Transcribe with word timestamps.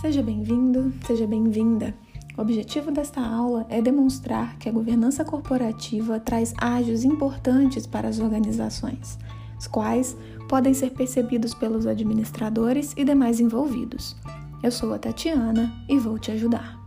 Seja 0.00 0.22
bem-vindo, 0.22 0.92
seja 1.06 1.26
bem-vinda. 1.26 1.94
O 2.36 2.40
objetivo 2.40 2.90
desta 2.90 3.20
aula 3.20 3.66
é 3.68 3.82
demonstrar 3.82 4.56
que 4.58 4.68
a 4.68 4.72
governança 4.72 5.24
corporativa 5.24 6.18
traz 6.18 6.54
ágios 6.58 7.04
importantes 7.04 7.86
para 7.86 8.08
as 8.08 8.18
organizações, 8.18 9.18
os 9.58 9.66
quais 9.66 10.16
podem 10.48 10.72
ser 10.72 10.90
percebidos 10.90 11.52
pelos 11.52 11.86
administradores 11.86 12.94
e 12.96 13.04
demais 13.04 13.38
envolvidos. 13.38 14.16
Eu 14.62 14.72
sou 14.72 14.94
a 14.94 14.98
Tatiana 14.98 15.72
e 15.88 15.98
vou 15.98 16.18
te 16.18 16.30
ajudar. 16.32 16.80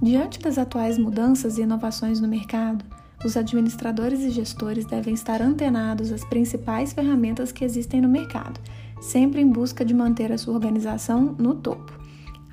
Diante 0.00 0.38
das 0.38 0.58
atuais 0.58 0.96
mudanças 0.96 1.58
e 1.58 1.62
inovações 1.62 2.20
no 2.20 2.28
mercado, 2.28 2.84
os 3.24 3.36
administradores 3.36 4.20
e 4.20 4.30
gestores 4.30 4.84
devem 4.84 5.14
estar 5.14 5.42
antenados 5.42 6.10
às 6.10 6.24
principais 6.24 6.92
ferramentas 6.92 7.52
que 7.52 7.64
existem 7.64 8.00
no 8.00 8.08
mercado, 8.08 8.60
sempre 9.02 9.40
em 9.40 9.48
busca 9.48 9.84
de 9.84 9.92
manter 9.92 10.30
a 10.30 10.38
sua 10.38 10.54
organização 10.54 11.34
no 11.36 11.56
topo. 11.56 11.92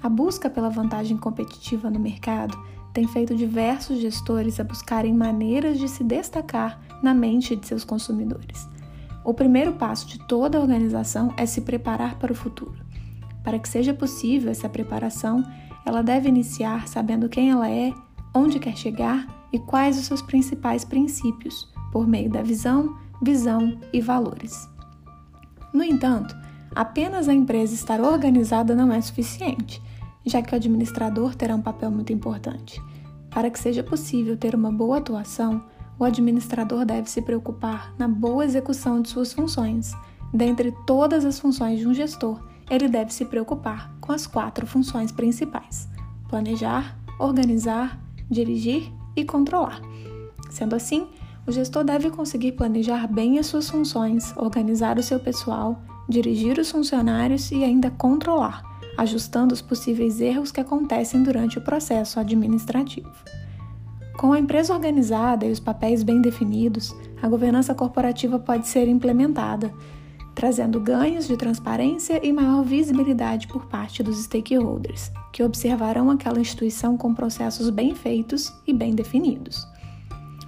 A 0.01 0.09
busca 0.09 0.49
pela 0.49 0.69
vantagem 0.69 1.15
competitiva 1.15 1.89
no 1.89 1.99
mercado 1.99 2.57
tem 2.91 3.07
feito 3.07 3.35
diversos 3.35 3.99
gestores 3.99 4.59
a 4.59 4.63
buscarem 4.63 5.13
maneiras 5.13 5.77
de 5.77 5.87
se 5.87 6.03
destacar 6.03 6.81
na 7.03 7.13
mente 7.13 7.55
de 7.55 7.67
seus 7.67 7.83
consumidores. 7.83 8.67
O 9.23 9.31
primeiro 9.33 9.73
passo 9.73 10.07
de 10.07 10.17
toda 10.27 10.59
organização 10.59 11.31
é 11.37 11.45
se 11.45 11.61
preparar 11.61 12.17
para 12.17 12.31
o 12.31 12.35
futuro. 12.35 12.79
Para 13.43 13.59
que 13.59 13.69
seja 13.69 13.93
possível 13.93 14.49
essa 14.49 14.67
preparação, 14.67 15.43
ela 15.85 16.01
deve 16.01 16.29
iniciar 16.29 16.87
sabendo 16.87 17.29
quem 17.29 17.51
ela 17.51 17.69
é, 17.69 17.93
onde 18.33 18.59
quer 18.59 18.75
chegar 18.75 19.27
e 19.53 19.59
quais 19.59 19.99
os 19.99 20.05
seus 20.05 20.21
principais 20.21 20.83
princípios, 20.83 21.71
por 21.91 22.07
meio 22.07 22.29
da 22.29 22.41
visão, 22.41 22.97
visão 23.21 23.77
e 23.93 24.01
valores. 24.01 24.67
No 25.73 25.83
entanto, 25.83 26.35
apenas 26.75 27.27
a 27.27 27.33
empresa 27.33 27.73
estar 27.73 28.01
organizada 28.01 28.75
não 28.75 28.91
é 28.91 28.99
suficiente, 29.01 29.81
já 30.25 30.41
que 30.41 30.53
o 30.53 30.55
administrador 30.55 31.35
terá 31.35 31.55
um 31.55 31.61
papel 31.61 31.91
muito 31.91 32.11
importante. 32.13 32.81
Para 33.29 33.49
que 33.49 33.59
seja 33.59 33.83
possível 33.83 34.35
ter 34.35 34.55
uma 34.55 34.71
boa 34.71 34.97
atuação, 34.97 35.63
o 35.99 36.03
administrador 36.03 36.85
deve 36.85 37.09
se 37.09 37.21
preocupar 37.21 37.93
na 37.97 38.07
boa 38.07 38.45
execução 38.45 39.01
de 39.01 39.09
suas 39.09 39.33
funções. 39.33 39.93
Dentre 40.33 40.73
todas 40.87 41.25
as 41.25 41.39
funções 41.39 41.79
de 41.79 41.87
um 41.87 41.93
gestor, 41.93 42.41
ele 42.69 42.87
deve 42.87 43.13
se 43.13 43.25
preocupar 43.25 43.93
com 43.99 44.11
as 44.11 44.25
quatro 44.25 44.65
funções 44.65 45.11
principais: 45.11 45.89
planejar, 46.27 46.97
organizar, 47.19 47.99
dirigir 48.29 48.91
e 49.15 49.25
controlar. 49.25 49.81
Sendo 50.49 50.75
assim, 50.75 51.07
o 51.49 51.51
gestor 51.51 51.83
deve 51.83 52.11
conseguir 52.11 52.51
planejar 52.51 53.07
bem 53.07 53.39
as 53.39 53.47
suas 53.47 53.67
funções, 53.67 54.31
organizar 54.37 54.99
o 54.99 55.03
seu 55.03 55.19
pessoal, 55.19 55.81
dirigir 56.07 56.59
os 56.59 56.69
funcionários 56.69 57.51
e 57.51 57.63
ainda 57.63 57.89
controlar, 57.89 58.63
ajustando 58.95 59.51
os 59.51 59.59
possíveis 59.59 60.21
erros 60.21 60.51
que 60.51 60.61
acontecem 60.61 61.23
durante 61.23 61.57
o 61.57 61.61
processo 61.61 62.19
administrativo. 62.19 63.11
Com 64.15 64.31
a 64.31 64.39
empresa 64.39 64.75
organizada 64.75 65.43
e 65.43 65.51
os 65.51 65.59
papéis 65.59 66.03
bem 66.03 66.21
definidos, 66.21 66.95
a 67.19 67.27
governança 67.27 67.73
corporativa 67.73 68.37
pode 68.37 68.67
ser 68.67 68.87
implementada, 68.87 69.73
trazendo 70.35 70.79
ganhos 70.79 71.27
de 71.27 71.35
transparência 71.35 72.23
e 72.23 72.31
maior 72.31 72.63
visibilidade 72.63 73.47
por 73.47 73.65
parte 73.65 74.03
dos 74.03 74.19
stakeholders, 74.23 75.11
que 75.33 75.41
observarão 75.41 76.11
aquela 76.11 76.39
instituição 76.39 76.95
com 76.95 77.15
processos 77.15 77.71
bem 77.71 77.95
feitos 77.95 78.53
e 78.67 78.73
bem 78.73 78.93
definidos. 78.93 79.67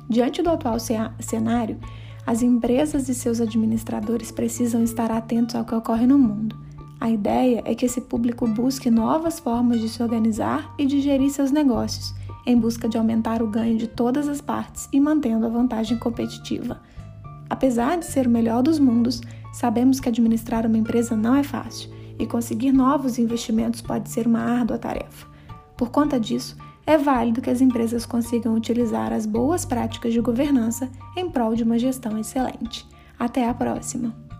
Diante 0.09 0.41
do 0.41 0.49
atual 0.49 0.77
cenário, 0.79 1.79
as 2.25 2.41
empresas 2.41 3.09
e 3.09 3.15
seus 3.15 3.41
administradores 3.41 4.31
precisam 4.31 4.83
estar 4.83 5.11
atentos 5.11 5.55
ao 5.55 5.65
que 5.65 5.75
ocorre 5.75 6.05
no 6.05 6.17
mundo. 6.17 6.55
A 6.99 7.09
ideia 7.09 7.63
é 7.65 7.73
que 7.73 7.85
esse 7.85 8.01
público 8.01 8.47
busque 8.47 8.91
novas 8.91 9.39
formas 9.39 9.79
de 9.79 9.89
se 9.89 10.03
organizar 10.03 10.73
e 10.77 10.85
de 10.85 11.01
gerir 11.01 11.31
seus 11.31 11.51
negócios, 11.51 12.13
em 12.45 12.57
busca 12.57 12.87
de 12.87 12.97
aumentar 12.97 13.41
o 13.41 13.47
ganho 13.47 13.77
de 13.77 13.87
todas 13.87 14.27
as 14.27 14.39
partes 14.39 14.87
e 14.93 14.99
mantendo 14.99 15.45
a 15.45 15.49
vantagem 15.49 15.97
competitiva. 15.97 16.79
Apesar 17.49 17.97
de 17.97 18.05
ser 18.05 18.27
o 18.27 18.29
melhor 18.29 18.61
dos 18.61 18.79
mundos, 18.79 19.21
Sabemos 19.51 19.99
que 19.99 20.07
administrar 20.07 20.65
uma 20.65 20.77
empresa 20.77 21.15
não 21.15 21.35
é 21.35 21.43
fácil 21.43 21.91
e 22.17 22.25
conseguir 22.25 22.71
novos 22.71 23.19
investimentos 23.19 23.81
pode 23.81 24.09
ser 24.09 24.25
uma 24.25 24.39
árdua 24.39 24.77
tarefa. 24.77 25.27
Por 25.75 25.89
conta 25.89 26.19
disso, 26.19 26.55
é 26.85 26.97
válido 26.97 27.41
que 27.41 27.49
as 27.49 27.61
empresas 27.61 28.05
consigam 28.05 28.55
utilizar 28.55 29.13
as 29.13 29.25
boas 29.25 29.65
práticas 29.65 30.13
de 30.13 30.21
governança 30.21 30.89
em 31.15 31.29
prol 31.29 31.55
de 31.55 31.63
uma 31.63 31.77
gestão 31.77 32.17
excelente. 32.17 32.87
Até 33.17 33.47
a 33.47 33.53
próxima! 33.53 34.30